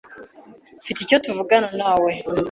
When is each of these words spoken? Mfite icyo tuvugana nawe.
Mfite 0.81 0.99
icyo 1.03 1.17
tuvugana 1.23 1.69
nawe. 1.79 2.11